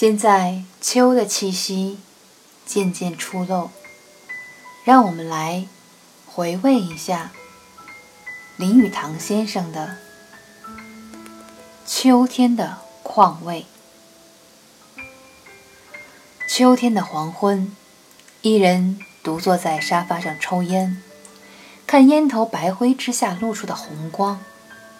[0.00, 1.98] 现在秋的气息
[2.64, 3.72] 渐渐出露，
[4.84, 5.66] 让我们来
[6.24, 7.32] 回味一下
[8.56, 9.96] 林语堂先生的
[11.84, 13.66] 《秋天的况味》。
[16.48, 17.74] 秋天的黄昏，
[18.42, 21.02] 一人独坐在沙发上抽烟，
[21.88, 24.40] 看烟头白灰之下露出的红光，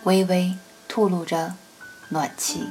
[0.02, 0.56] 微微
[0.88, 1.54] 吐露着
[2.08, 2.66] 暖气。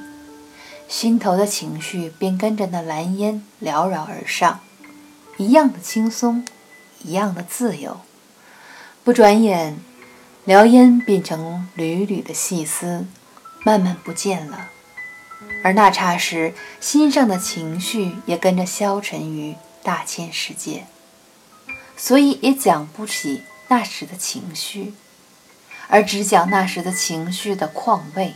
[0.87, 4.61] 心头的情绪便跟着那蓝烟缭绕而上，
[5.37, 6.45] 一样的轻松，
[7.03, 7.99] 一样的自由。
[9.03, 9.77] 不转眼，
[10.45, 13.05] 燎烟变成缕缕的细丝，
[13.63, 14.69] 慢慢不见了。
[15.63, 20.85] 而那刹时，心上的情绪也跟着消沉于大千世界，
[21.97, 24.93] 所以也讲不起那时的情绪，
[25.89, 28.35] 而只讲那时的情绪的况味。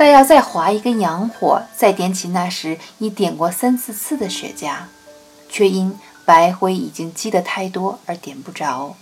[0.00, 4.84] 但要再划一根洋火，再点起那时已点过三四次的雪茄，
[5.50, 8.96] 却因白灰已经积得太多而点不着，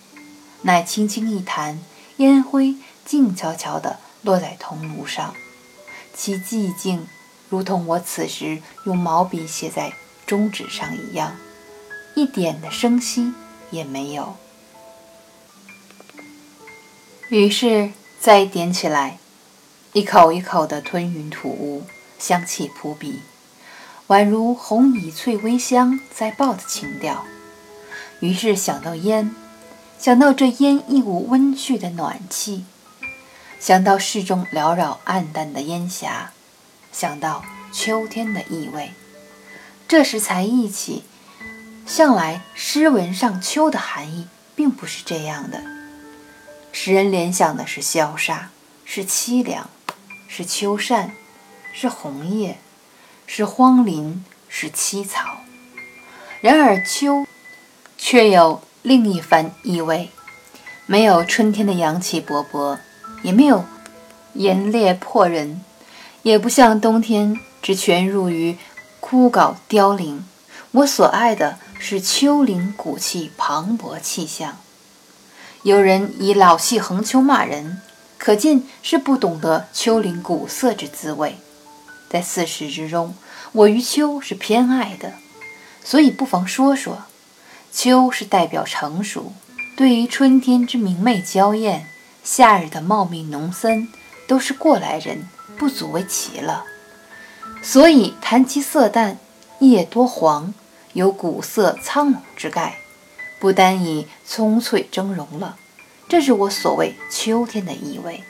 [0.62, 1.78] 乃轻轻一弹，
[2.16, 2.74] 烟灰
[3.04, 5.34] 静悄悄地落在铜炉上，
[6.16, 7.06] 其寂静
[7.48, 9.92] 如同我此时用毛笔写在
[10.26, 11.36] 中纸上一样，
[12.16, 13.32] 一点的声息
[13.70, 14.34] 也没有。
[17.28, 19.18] 于是再点起来。
[19.94, 21.82] 一口一口的吞云吐雾，
[22.18, 23.20] 香气扑鼻，
[24.08, 27.24] 宛如红蚁翠微香在报的情调。
[28.20, 29.34] 于是想到烟，
[29.98, 32.66] 想到这烟一股温煦的暖气，
[33.58, 36.32] 想到市中缭绕暗淡的烟霞，
[36.92, 37.42] 想到
[37.72, 38.90] 秋天的意味。
[39.88, 41.04] 这时才忆起，
[41.86, 45.62] 向来诗文上秋的含义并不是这样的，
[46.72, 48.50] 使人联想的是萧杀，
[48.84, 49.70] 是凄凉。
[50.28, 51.12] 是秋扇，
[51.72, 52.58] 是红叶，
[53.26, 55.38] 是荒林，是凄草。
[56.40, 57.26] 然而秋，
[57.96, 60.10] 却有另一番意味，
[60.86, 62.78] 没有春天的阳气勃勃，
[63.22, 63.64] 也没有
[64.34, 65.64] 炎烈迫人，
[66.22, 68.56] 也不像冬天只全入于
[69.00, 70.24] 枯槁凋零。
[70.72, 74.58] 我所爱的是秋林古气磅礴气象。
[75.62, 77.80] 有人以老气横秋骂人。
[78.28, 81.38] 可见是不懂得秋林古色之滋味，
[82.10, 83.14] 在四时之中，
[83.52, 85.14] 我于秋是偏爱的，
[85.82, 87.04] 所以不妨说说，
[87.72, 89.32] 秋是代表成熟，
[89.78, 91.86] 对于春天之明媚娇艳，
[92.22, 93.88] 夏日的茂密浓森，
[94.26, 96.64] 都是过来人，不足为奇了。
[97.62, 99.16] 所以谈其色淡，
[99.60, 100.52] 叶多黄，
[100.92, 102.76] 有古色苍老之概，
[103.40, 105.56] 不单以葱翠峥嵘了。
[106.08, 108.24] 这是我所谓秋天的意味。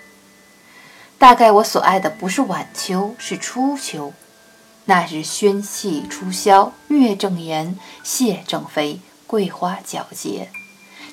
[1.16, 4.12] 大概我所爱的不是晚秋，是初秋。
[4.86, 10.48] 那是轩气初消，月正圆，蟹正肥，桂花皎洁，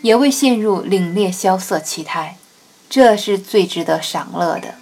[0.01, 2.37] 也未陷入凛冽萧瑟气态。
[2.89, 4.75] 这是最值得赏乐的。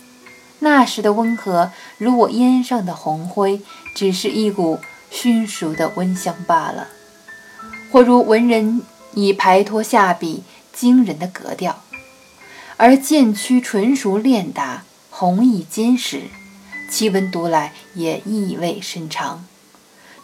[0.59, 3.61] 那时的温和，如我烟上的红灰，
[3.95, 4.79] 只是一股
[5.09, 6.87] 熏熟的温香罢了；
[7.91, 8.83] 或如文人
[9.13, 10.43] 以排脱下笔。
[10.73, 11.83] 惊人的格调，
[12.77, 16.23] 而渐趋纯熟练达，弘毅坚实，
[16.89, 19.45] 其文读来也意味深长。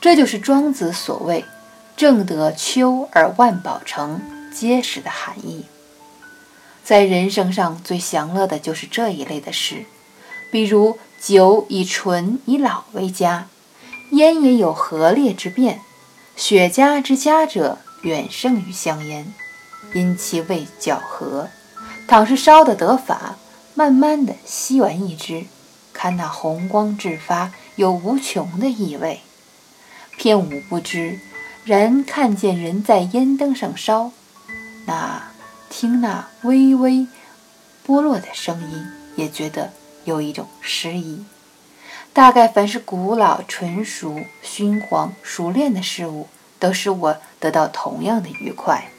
[0.02, 1.46] 这就是庄子所谓
[1.96, 4.22] “正得秋而万宝成”
[4.54, 5.66] 结实的含义。
[6.84, 9.86] 在人生上最享乐的就是这一类的事，
[10.52, 13.48] 比如酒以醇以老为佳，
[14.12, 15.82] 烟也有和烈之变，
[16.36, 19.32] 雪茄之佳者远胜于香烟。
[19.94, 21.50] 因其味较和，
[22.08, 23.36] 倘是烧得得法，
[23.74, 25.46] 慢慢的吸完一支，
[25.94, 29.22] 看那红光炙发，有无穷的意味。
[30.18, 31.20] 片吾不知，
[31.66, 34.12] 然看见人在烟灯上烧，
[34.86, 35.32] 那
[35.70, 37.08] 听那微微
[37.88, 38.86] 剥落的声音，
[39.16, 39.72] 也觉得
[40.04, 41.26] 有一种诗意。
[42.12, 46.28] 大概凡是古老、纯熟、熏黄、熟练的事物，
[46.60, 48.90] 都使我得到同样的愉快。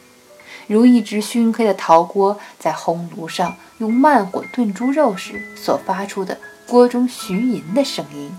[0.71, 6.39] 如一只熏黑的陶锅在烘炉上用慢火炖猪肉时所发出的
[6.69, 8.31] 锅中徐吟的声音，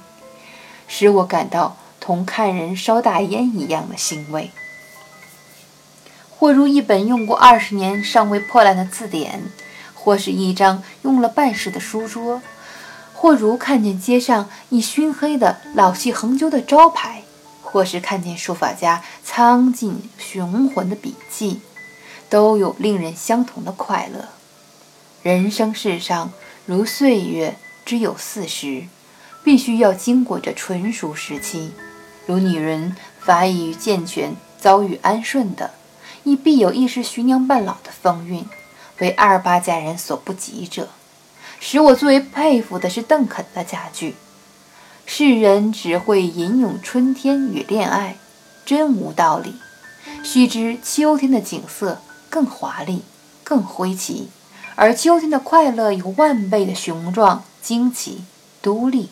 [0.88, 4.52] 使我感到同看人烧大烟一样的欣慰；
[6.30, 9.44] 或如一本用过二十年尚未破烂的字典，
[9.94, 12.42] 或是一张用了半世的书桌，
[13.12, 17.24] 或如看见街上一熏黑的老气横秋的招牌，
[17.62, 21.60] 或是看见书法家苍劲雄浑的笔迹。
[22.32, 24.30] 都有令人相同的快乐。
[25.22, 26.32] 人生世上
[26.66, 28.86] 如岁月，只有四十，
[29.44, 31.74] 必须要经过这纯熟时期。
[32.26, 35.72] 如女人发育于健全、遭遇安顺的，
[36.24, 38.46] 亦必有一时徐娘半老的风韵，
[39.00, 40.88] 为二八佳人所不及者。
[41.60, 44.16] 使我最为佩服的是邓肯的佳句
[45.06, 48.16] ：“世人只会吟咏春天与恋爱，
[48.66, 49.56] 真无道理。
[50.24, 52.02] 须知秋天的景色
[52.32, 53.04] 更华丽、
[53.44, 54.30] 更辉奇，
[54.76, 58.24] 而秋天的快乐有万倍的雄壮、惊奇、
[58.64, 59.12] 独立。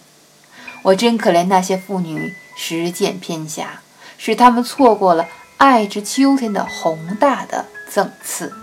[0.82, 3.82] 我真可怜那些妇女实践偏狭，
[4.18, 5.28] 使他们错过了
[5.58, 8.54] 爱之秋天的宏大的赠赐。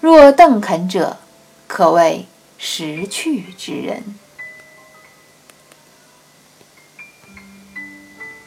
[0.00, 1.16] 若邓肯者，
[1.66, 2.26] 可谓。
[2.62, 4.16] 识趣之人。